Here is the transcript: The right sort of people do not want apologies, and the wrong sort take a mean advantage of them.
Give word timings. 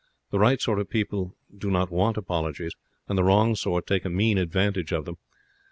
The 0.31 0.39
right 0.39 0.59
sort 0.59 0.79
of 0.79 0.89
people 0.89 1.35
do 1.55 1.69
not 1.69 1.91
want 1.91 2.17
apologies, 2.17 2.73
and 3.07 3.15
the 3.19 3.23
wrong 3.23 3.53
sort 3.55 3.85
take 3.85 4.03
a 4.03 4.09
mean 4.09 4.39
advantage 4.39 4.91
of 4.91 5.05
them. 5.05 5.17